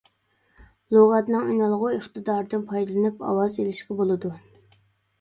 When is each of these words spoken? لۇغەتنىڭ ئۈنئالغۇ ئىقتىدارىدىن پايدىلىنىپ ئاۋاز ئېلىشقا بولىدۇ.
لۇغەتنىڭ 0.97 1.51
ئۈنئالغۇ 1.51 1.91
ئىقتىدارىدىن 1.99 2.67
پايدىلىنىپ 2.75 3.25
ئاۋاز 3.31 3.63
ئېلىشقا 3.63 4.03
بولىدۇ. 4.05 4.37